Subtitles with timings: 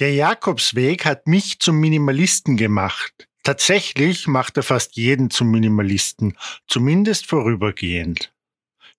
[0.00, 3.28] Der Jakobsweg hat mich zum Minimalisten gemacht.
[3.42, 8.32] Tatsächlich macht er fast jeden zum Minimalisten, zumindest vorübergehend.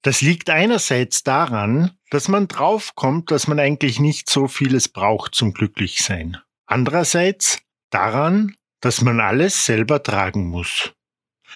[0.03, 5.53] Das liegt einerseits daran, dass man draufkommt, dass man eigentlich nicht so vieles braucht zum
[5.53, 6.37] Glücklichsein.
[6.67, 10.93] Andererseits daran, dass man alles selber tragen muss.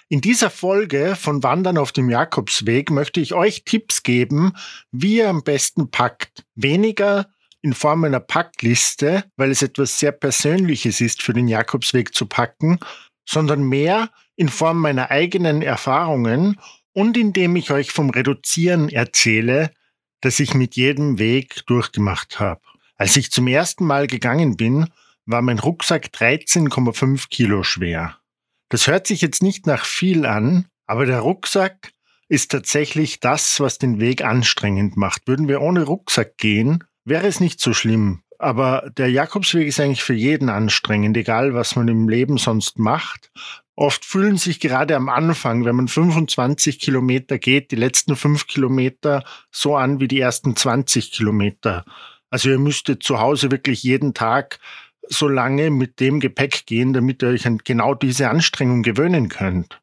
[0.08, 4.54] In dieser Folge von Wandern auf dem Jakobsweg möchte ich euch Tipps geben,
[4.90, 6.44] wie ihr am besten packt.
[6.56, 7.26] Weniger
[7.66, 12.78] in Form einer Packliste, weil es etwas sehr Persönliches ist, für den Jakobsweg zu packen,
[13.28, 16.60] sondern mehr in Form meiner eigenen Erfahrungen
[16.92, 19.72] und indem ich euch vom Reduzieren erzähle,
[20.20, 22.60] das ich mit jedem Weg durchgemacht habe.
[22.94, 24.86] Als ich zum ersten Mal gegangen bin,
[25.24, 28.16] war mein Rucksack 13,5 Kilo schwer.
[28.68, 31.90] Das hört sich jetzt nicht nach viel an, aber der Rucksack
[32.28, 35.26] ist tatsächlich das, was den Weg anstrengend macht.
[35.26, 38.22] Würden wir ohne Rucksack gehen, wäre es nicht so schlimm.
[38.38, 43.30] Aber der Jakobsweg ist eigentlich für jeden anstrengend, egal was man im Leben sonst macht.
[43.76, 49.24] Oft fühlen sich gerade am Anfang, wenn man 25 Kilometer geht, die letzten fünf Kilometer
[49.50, 51.84] so an wie die ersten 20 Kilometer.
[52.30, 54.58] Also ihr müsstet zu Hause wirklich jeden Tag
[55.08, 59.80] so lange mit dem Gepäck gehen, damit ihr euch an genau diese Anstrengung gewöhnen könnt.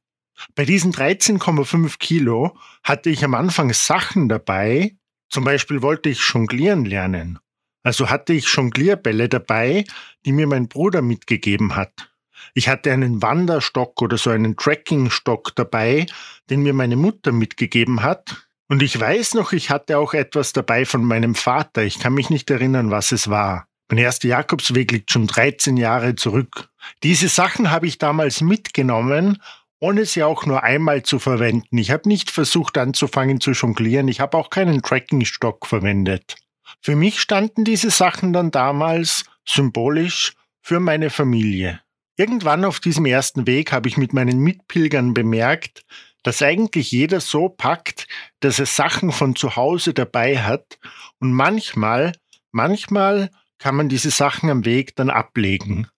[0.56, 4.96] Bei diesen 13,5 Kilo hatte ich am Anfang Sachen dabei,
[5.34, 7.40] zum Beispiel wollte ich jonglieren lernen.
[7.82, 9.84] Also hatte ich Jonglierbälle dabei,
[10.28, 12.12] die mir mein Bruder mitgegeben hat.
[12.54, 16.06] Ich hatte einen Wanderstock oder so einen Trekkingstock dabei,
[16.52, 18.46] den mir meine Mutter mitgegeben hat.
[18.70, 21.82] Und ich weiß noch, ich hatte auch etwas dabei von meinem Vater.
[21.82, 23.68] Ich kann mich nicht erinnern, was es war.
[23.90, 26.70] Mein erster Jakobsweg liegt schon 13 Jahre zurück.
[27.02, 29.42] Diese Sachen habe ich damals mitgenommen
[29.84, 31.78] ohne sie auch nur einmal zu verwenden.
[31.78, 36.38] Ich habe nicht versucht anzufangen zu jonglieren, ich habe auch keinen Trackingstock verwendet.
[36.80, 41.82] Für mich standen diese Sachen dann damals symbolisch für meine Familie.
[42.16, 45.84] Irgendwann auf diesem ersten Weg habe ich mit meinen Mitpilgern bemerkt,
[46.24, 48.08] dass eigentlich jeder so packt,
[48.40, 50.80] dass er Sachen von zu Hause dabei hat
[51.20, 52.14] und manchmal,
[52.54, 55.90] manchmal kann man diese Sachen am Weg dann ablegen.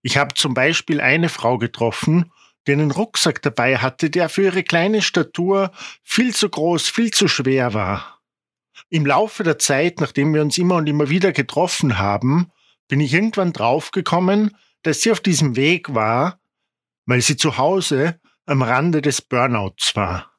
[0.00, 2.32] Ich habe zum Beispiel eine Frau getroffen,
[2.66, 5.70] der einen Rucksack dabei hatte, der für ihre kleine Statur
[6.02, 8.20] viel zu groß, viel zu schwer war.
[8.90, 12.50] Im Laufe der Zeit, nachdem wir uns immer und immer wieder getroffen haben,
[12.88, 16.40] bin ich irgendwann draufgekommen, dass sie auf diesem Weg war,
[17.06, 20.32] weil sie zu Hause am Rande des Burnouts war.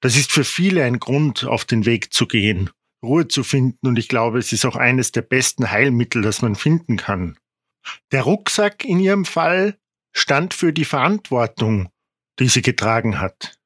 [0.00, 2.70] Das ist für viele ein Grund, auf den Weg zu gehen,
[3.04, 6.56] Ruhe zu finden und ich glaube, es ist auch eines der besten Heilmittel, das man
[6.56, 7.38] finden kann.
[8.10, 9.78] Der Rucksack in ihrem Fall
[10.12, 11.88] stand für die Verantwortung,
[12.38, 13.58] die sie getragen hat.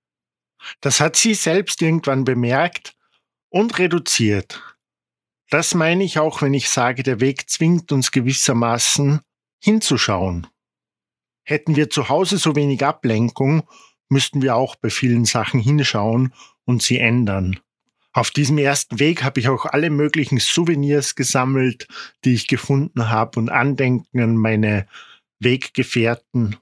[0.80, 2.94] Das hat sie selbst irgendwann bemerkt
[3.48, 4.62] und reduziert.
[5.50, 9.20] Das meine ich auch, wenn ich sage, der Weg zwingt uns gewissermaßen
[9.62, 10.46] hinzuschauen.
[11.44, 13.62] Hätten wir zu Hause so wenig Ablenkung,
[14.08, 17.60] müssten wir auch bei vielen Sachen hinschauen und sie ändern.
[18.12, 21.86] Auf diesem ersten Weg habe ich auch alle möglichen Souvenirs gesammelt,
[22.24, 24.88] die ich gefunden habe und Andenken an meine
[25.40, 26.56] Weggefährten.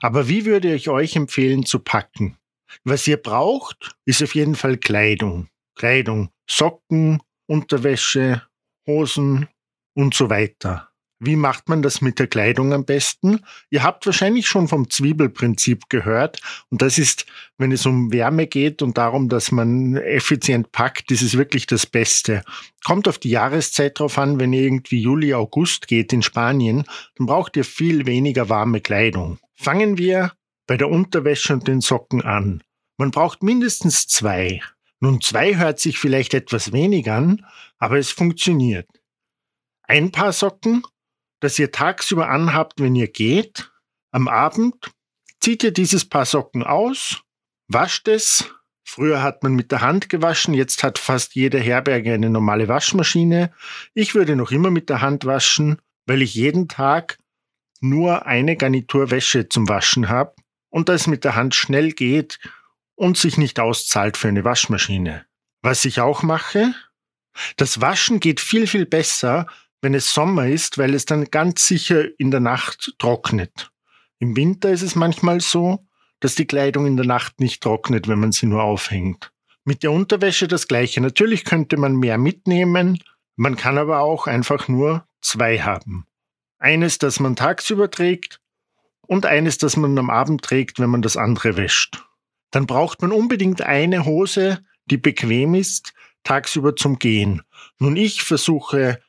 [0.00, 2.38] Aber wie würde ich euch empfehlen zu packen?
[2.84, 5.48] Was ihr braucht, ist auf jeden Fall Kleidung.
[5.76, 8.42] Kleidung, Socken, Unterwäsche,
[8.86, 9.48] Hosen
[9.94, 10.93] und so weiter.
[11.24, 13.40] Wie macht man das mit der Kleidung am besten?
[13.70, 16.40] Ihr habt wahrscheinlich schon vom Zwiebelprinzip gehört.
[16.70, 17.26] Und das ist,
[17.56, 21.86] wenn es um Wärme geht und darum, dass man effizient packt, ist es wirklich das
[21.86, 22.42] Beste.
[22.84, 26.84] Kommt auf die Jahreszeit drauf an, wenn ihr irgendwie Juli, August geht in Spanien,
[27.16, 29.38] dann braucht ihr viel weniger warme Kleidung.
[29.54, 30.32] Fangen wir
[30.66, 32.62] bei der Unterwäsche und den Socken an.
[32.96, 34.60] Man braucht mindestens zwei.
[35.00, 37.44] Nun, zwei hört sich vielleicht etwas wenig an,
[37.78, 38.88] aber es funktioniert.
[39.82, 40.82] Ein Paar Socken
[41.44, 43.70] das ihr tagsüber anhabt, wenn ihr geht.
[44.10, 44.90] Am Abend
[45.40, 47.22] zieht ihr dieses Paar Socken aus,
[47.68, 48.50] wascht es.
[48.86, 53.52] Früher hat man mit der Hand gewaschen, jetzt hat fast jede Herberge eine normale Waschmaschine.
[53.94, 57.18] Ich würde noch immer mit der Hand waschen, weil ich jeden Tag
[57.80, 60.34] nur eine Garnitur Wäsche zum Waschen habe
[60.70, 62.38] und das mit der Hand schnell geht
[62.94, 65.26] und sich nicht auszahlt für eine Waschmaschine.
[65.62, 66.74] Was ich auch mache,
[67.56, 69.46] das Waschen geht viel, viel besser,
[69.84, 73.70] wenn es Sommer ist, weil es dann ganz sicher in der Nacht trocknet.
[74.18, 75.86] Im Winter ist es manchmal so,
[76.20, 79.30] dass die Kleidung in der Nacht nicht trocknet, wenn man sie nur aufhängt.
[79.64, 81.00] Mit der Unterwäsche das gleiche.
[81.00, 82.98] Natürlich könnte man mehr mitnehmen,
[83.36, 86.06] man kann aber auch einfach nur zwei haben.
[86.58, 88.40] Eines, das man tagsüber trägt
[89.02, 92.02] und eines, das man am Abend trägt, wenn man das andere wäscht.
[92.50, 95.92] Dann braucht man unbedingt eine Hose, die bequem ist,
[96.22, 97.42] tagsüber zum Gehen.
[97.78, 99.02] Nun, ich versuche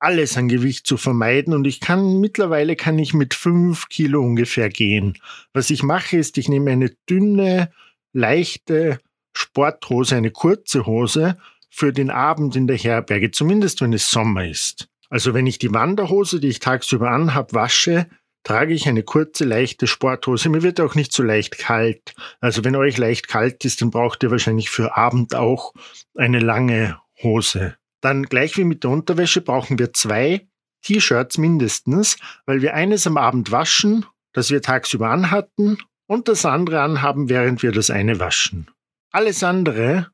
[0.00, 4.68] alles an Gewicht zu vermeiden und ich kann mittlerweile kann ich mit fünf Kilo ungefähr
[4.68, 5.18] gehen.
[5.52, 7.72] Was ich mache ist, ich nehme eine dünne,
[8.12, 9.00] leichte
[9.32, 11.38] Sporthose, eine kurze Hose
[11.70, 14.88] für den Abend in der Herberge, zumindest wenn es Sommer ist.
[15.10, 18.06] Also wenn ich die Wanderhose, die ich tagsüber anhab, wasche,
[18.44, 20.48] trage ich eine kurze, leichte Sporthose.
[20.48, 22.14] Mir wird auch nicht so leicht kalt.
[22.40, 25.72] Also wenn euch leicht kalt ist, dann braucht ihr wahrscheinlich für Abend auch
[26.14, 27.77] eine lange Hose.
[28.00, 30.48] Dann gleich wie mit der Unterwäsche brauchen wir zwei
[30.82, 32.16] T-Shirts mindestens,
[32.46, 37.62] weil wir eines am Abend waschen, das wir tagsüber anhatten, und das andere anhaben, während
[37.62, 38.70] wir das eine waschen.
[39.10, 40.10] Alles andere,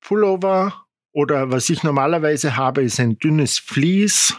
[0.00, 4.38] Pullover oder was ich normalerweise habe, ist ein dünnes Vlies,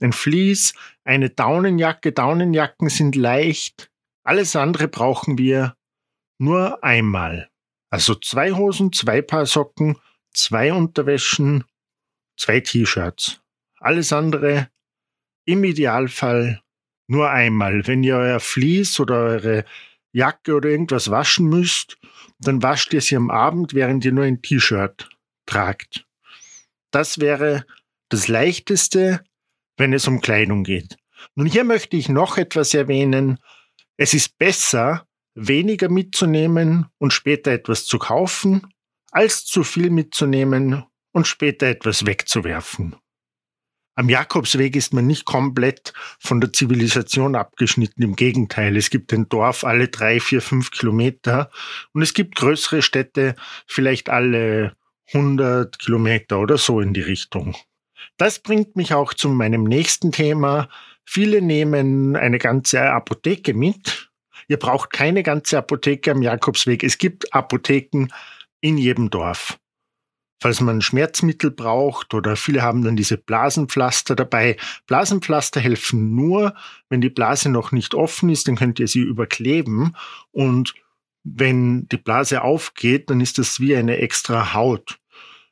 [0.00, 0.74] ein Vlies,
[1.04, 2.12] eine Daunenjacke.
[2.12, 3.90] Daunenjacken sind leicht.
[4.24, 5.76] Alles andere brauchen wir
[6.38, 7.50] nur einmal.
[7.90, 9.98] Also zwei Hosen, zwei Paar Socken,
[10.32, 11.64] zwei Unterwäschen,
[12.36, 13.40] zwei T-Shirts.
[13.78, 14.68] Alles andere
[15.44, 16.62] im Idealfall
[17.06, 17.86] nur einmal.
[17.86, 19.64] Wenn ihr euer Vlies oder eure
[20.12, 21.98] Jacke oder irgendwas waschen müsst,
[22.38, 25.08] dann wascht ihr sie am Abend, während ihr nur ein T-Shirt
[25.46, 26.06] tragt.
[26.90, 27.66] Das wäre
[28.08, 29.24] das Leichteste,
[29.76, 30.96] wenn es um Kleidung geht.
[31.34, 33.38] Nun hier möchte ich noch etwas erwähnen.
[33.96, 38.68] Es ist besser, weniger mitzunehmen und später etwas zu kaufen,
[39.10, 40.84] als zu viel mitzunehmen
[41.14, 42.96] und später etwas wegzuwerfen.
[43.96, 48.02] Am Jakobsweg ist man nicht komplett von der Zivilisation abgeschnitten.
[48.02, 51.48] Im Gegenteil, es gibt ein Dorf alle drei, vier, fünf Kilometer
[51.92, 53.36] und es gibt größere Städte
[53.68, 54.74] vielleicht alle
[55.12, 57.54] 100 Kilometer oder so in die Richtung.
[58.16, 60.68] Das bringt mich auch zu meinem nächsten Thema.
[61.04, 64.10] Viele nehmen eine ganze Apotheke mit.
[64.48, 66.82] Ihr braucht keine ganze Apotheke am Jakobsweg.
[66.82, 68.08] Es gibt Apotheken
[68.60, 69.58] in jedem Dorf
[70.40, 74.56] falls man Schmerzmittel braucht oder viele haben dann diese Blasenpflaster dabei.
[74.86, 76.54] Blasenpflaster helfen nur,
[76.88, 79.96] wenn die Blase noch nicht offen ist, dann könnt ihr sie überkleben
[80.32, 80.74] und
[81.24, 85.00] wenn die Blase aufgeht, dann ist das wie eine extra Haut.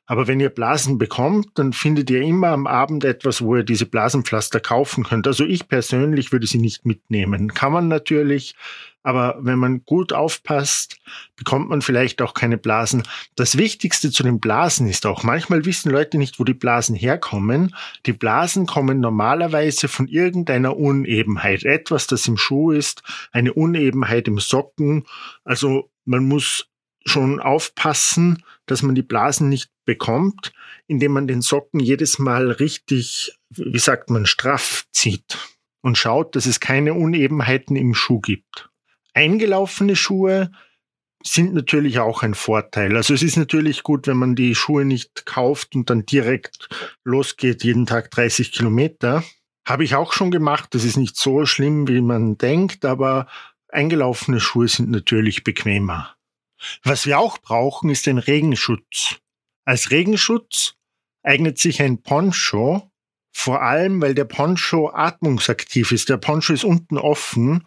[0.05, 3.85] Aber wenn ihr Blasen bekommt, dann findet ihr immer am Abend etwas, wo ihr diese
[3.85, 5.27] Blasenpflaster kaufen könnt.
[5.27, 7.53] Also ich persönlich würde sie nicht mitnehmen.
[7.53, 8.55] Kann man natürlich,
[9.01, 10.97] aber wenn man gut aufpasst,
[11.37, 13.03] bekommt man vielleicht auch keine Blasen.
[13.35, 17.73] Das Wichtigste zu den Blasen ist auch, manchmal wissen Leute nicht, wo die Blasen herkommen.
[18.05, 21.63] Die Blasen kommen normalerweise von irgendeiner Unebenheit.
[21.63, 25.05] Etwas, das im Schuh ist, eine Unebenheit im Socken.
[25.45, 26.67] Also man muss
[27.05, 30.53] schon aufpassen, dass man die Blasen nicht bekommt,
[30.87, 35.37] indem man den Socken jedes Mal richtig, wie sagt man, straff zieht
[35.81, 38.69] und schaut, dass es keine Unebenheiten im Schuh gibt.
[39.13, 40.51] Eingelaufene Schuhe
[41.25, 42.95] sind natürlich auch ein Vorteil.
[42.97, 46.67] Also es ist natürlich gut, wenn man die Schuhe nicht kauft und dann direkt
[47.03, 49.23] losgeht, jeden Tag 30 Kilometer.
[49.65, 50.69] Habe ich auch schon gemacht.
[50.73, 53.27] Das ist nicht so schlimm, wie man denkt, aber
[53.69, 56.15] eingelaufene Schuhe sind natürlich bequemer.
[56.83, 59.17] Was wir auch brauchen, ist ein Regenschutz.
[59.65, 60.75] Als Regenschutz
[61.23, 62.91] eignet sich ein Poncho,
[63.31, 66.09] vor allem weil der Poncho atmungsaktiv ist.
[66.09, 67.65] Der Poncho ist unten offen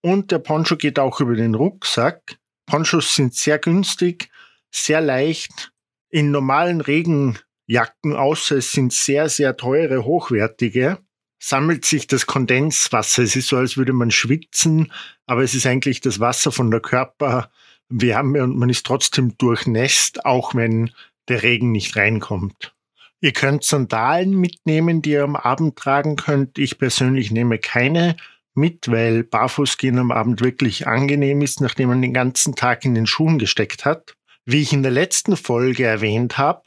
[0.00, 2.38] und der Poncho geht auch über den Rucksack.
[2.66, 4.30] Ponchos sind sehr günstig,
[4.70, 5.72] sehr leicht.
[6.10, 10.98] In normalen Regenjacken, außer es sind sehr, sehr teure, hochwertige,
[11.38, 13.22] sammelt sich das Kondenswasser.
[13.22, 14.92] Es ist so, als würde man schwitzen,
[15.26, 20.54] aber es ist eigentlich das Wasser von der Körperwärme und man ist trotzdem durchnässt, auch
[20.54, 20.90] wenn
[21.28, 22.74] der Regen nicht reinkommt.
[23.20, 26.58] Ihr könnt Sandalen mitnehmen, die ihr am Abend tragen könnt.
[26.58, 28.16] Ich persönlich nehme keine
[28.54, 33.06] mit, weil Barfußgehen am Abend wirklich angenehm ist, nachdem man den ganzen Tag in den
[33.06, 34.14] Schuhen gesteckt hat.
[34.44, 36.62] Wie ich in der letzten Folge erwähnt habe,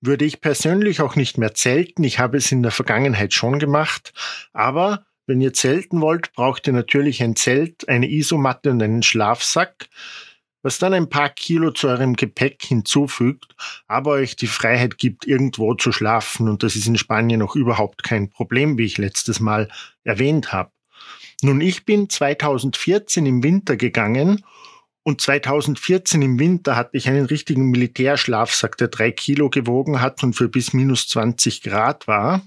[0.00, 2.04] würde ich persönlich auch nicht mehr zelten.
[2.04, 4.12] Ich habe es in der Vergangenheit schon gemacht.
[4.52, 9.88] Aber wenn ihr zelten wollt, braucht ihr natürlich ein Zelt, eine Isomatte und einen Schlafsack,
[10.64, 13.54] was dann ein paar Kilo zu eurem Gepäck hinzufügt,
[13.86, 16.48] aber euch die Freiheit gibt, irgendwo zu schlafen.
[16.48, 19.68] Und das ist in Spanien auch überhaupt kein Problem, wie ich letztes Mal
[20.04, 20.70] erwähnt habe.
[21.42, 24.42] Nun, ich bin 2014 im Winter gegangen
[25.02, 30.32] und 2014 im Winter hatte ich einen richtigen Militärschlafsack, der drei Kilo gewogen hat und
[30.32, 32.40] für bis minus 20 Grad war.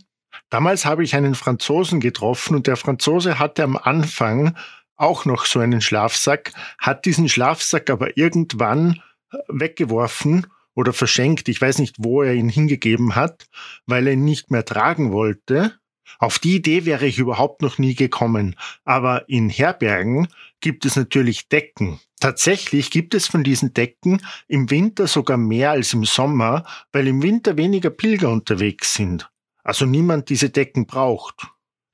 [0.49, 4.55] Damals habe ich einen Franzosen getroffen und der Franzose hatte am Anfang
[4.97, 9.01] auch noch so einen Schlafsack, hat diesen Schlafsack aber irgendwann
[9.31, 11.47] äh, weggeworfen oder verschenkt.
[11.49, 13.47] Ich weiß nicht, wo er ihn hingegeben hat,
[13.85, 15.73] weil er ihn nicht mehr tragen wollte.
[16.19, 18.55] Auf die Idee wäre ich überhaupt noch nie gekommen.
[18.85, 20.27] Aber in Herbergen
[20.61, 21.99] gibt es natürlich Decken.
[22.19, 27.21] Tatsächlich gibt es von diesen Decken im Winter sogar mehr als im Sommer, weil im
[27.21, 29.29] Winter weniger Pilger unterwegs sind.
[29.63, 31.47] also niemand diese Decken braucht.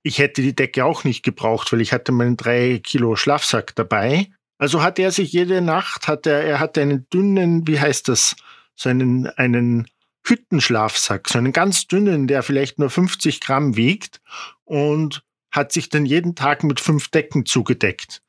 [0.04, 4.28] Ich hätte die Decke auch nicht gebraucht, weil ich hatte meinen drei Kilo Schlafsack dabei.
[4.58, 8.36] Also hat er sich jede Nacht, hat er, er hatte einen dünnen, wie heißt das,
[8.76, 9.88] so einen, einen
[10.26, 14.22] Hüttenschlafsack, so einen ganz dünnen, der vielleicht nur 50 Gramm wiegt
[14.66, 18.22] und hat sich dann jeden Tag mit fünf Decken zugedeckt.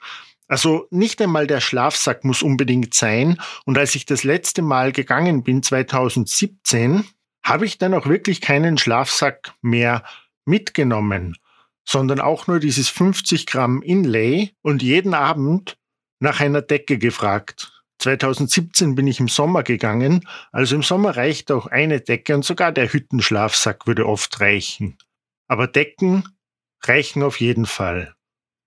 [0.46, 3.40] Also nicht einmal der Schlafsack muss unbedingt sein.
[3.64, 7.04] Und als ich das letzte Mal gegangen bin, 2017,
[7.42, 10.04] habe ich dann auch wirklich keinen Schlafsack mehr
[10.44, 11.36] mitgenommen
[11.84, 15.76] sondern auch nur dieses 50 Gramm Inlay und jeden Abend
[16.20, 17.70] nach einer Decke gefragt.
[17.98, 22.72] 2017 bin ich im Sommer gegangen, also im Sommer reicht auch eine Decke und sogar
[22.72, 24.98] der Hüttenschlafsack würde oft reichen.
[25.48, 26.24] Aber Decken
[26.82, 28.14] reichen auf jeden Fall.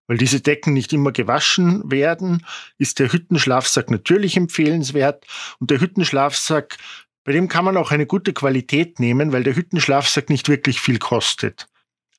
[0.07, 2.45] Weil diese Decken nicht immer gewaschen werden,
[2.77, 5.25] ist der Hüttenschlafsack natürlich empfehlenswert
[5.59, 6.77] und der Hüttenschlafsack,
[7.25, 10.97] bei dem kann man auch eine gute Qualität nehmen, weil der Hüttenschlafsack nicht wirklich viel
[10.97, 11.67] kostet.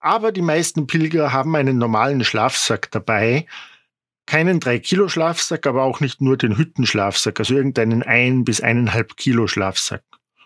[0.01, 3.47] Aber die meisten Pilger haben einen normalen Schlafsack dabei.
[4.27, 10.03] Keinen 3-Kilo-Schlafsack, aber auch nicht nur den Hüttenschlafsack, also irgendeinen 1 bis 1,5 Kilo Schlafsack.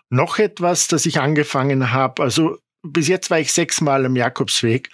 [0.09, 4.89] Noch etwas, das ich angefangen habe, also bis jetzt war ich sechsmal am Jakobsweg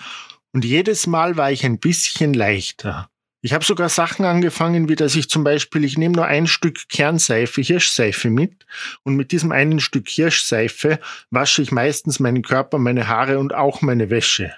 [0.54, 3.10] und jedes Mal war ich ein bisschen leichter.
[3.42, 6.90] Ich habe sogar Sachen angefangen, wie dass ich zum Beispiel, ich nehme nur ein Stück
[6.90, 8.66] Kernseife, Hirschseife mit
[9.04, 11.00] und mit diesem einen Stück Hirschseife
[11.32, 14.54] wasche ich meistens meinen Körper, meine Haare und auch meine Wäsche.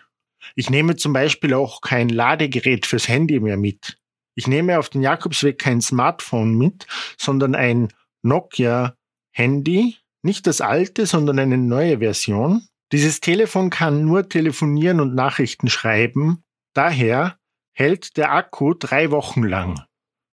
[0.56, 3.98] Ich nehme zum Beispiel auch kein Ladegerät fürs Handy mehr mit.
[4.34, 7.90] Ich nehme auf den Jakobsweg kein Smartphone mit, sondern ein
[8.24, 8.96] Nokia
[9.32, 12.68] Handy, nicht das alte, sondern eine neue Version.
[12.92, 16.44] Dieses Telefon kann nur telefonieren und Nachrichten schreiben.
[16.74, 17.38] Daher
[17.74, 19.82] hält der Akku drei Wochen lang.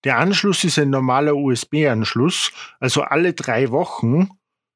[0.05, 4.31] Der Anschluss ist ein normaler USB-Anschluss, also alle drei Wochen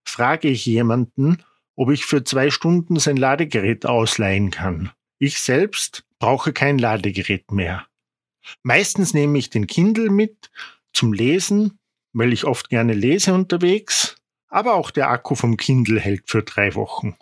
[0.05, 1.43] frage ich jemanden,
[1.75, 4.93] ob ich für zwei Stunden sein Ladegerät ausleihen kann.
[5.19, 7.87] Ich selbst brauche kein Ladegerät mehr.
[8.63, 10.51] Meistens nehme ich den Kindle mit
[10.93, 11.79] zum Lesen,
[12.13, 14.17] weil ich oft gerne lese unterwegs,
[14.49, 17.17] aber auch der Akku vom Kindle hält für drei Wochen.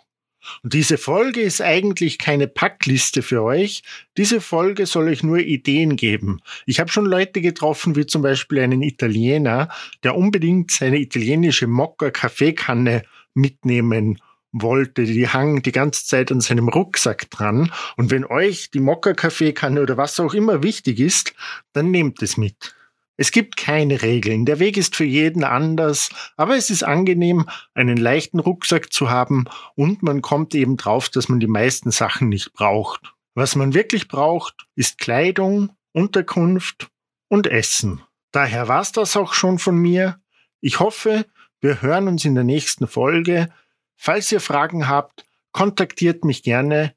[0.63, 3.83] Und diese Folge ist eigentlich keine Packliste für euch.
[4.17, 6.41] Diese Folge soll euch nur Ideen geben.
[6.65, 9.69] Ich habe schon Leute getroffen, wie zum Beispiel einen Italiener,
[10.03, 14.19] der unbedingt seine italienische Mokka-Kaffeekanne mitnehmen
[14.51, 15.03] wollte.
[15.03, 17.71] Die hang die ganze Zeit an seinem Rucksack dran.
[17.97, 21.33] Und wenn euch die Mokka-Kaffeekanne oder was auch immer wichtig ist,
[21.73, 22.75] dann nehmt es mit.
[23.17, 24.45] Es gibt keine Regeln.
[24.45, 29.45] Der Weg ist für jeden anders, aber es ist angenehm, einen leichten Rucksack zu haben
[29.75, 33.13] und man kommt eben drauf, dass man die meisten Sachen nicht braucht.
[33.33, 36.89] Was man wirklich braucht, ist Kleidung, Unterkunft
[37.29, 38.01] und Essen.
[38.31, 40.19] Daher war's das auch schon von mir.
[40.59, 41.25] Ich hoffe,
[41.61, 43.49] wir hören uns in der nächsten Folge.
[43.95, 46.95] Falls ihr Fragen habt, kontaktiert mich gerne.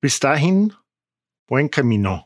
[0.00, 0.74] Bis dahin,
[1.46, 2.24] buen camino.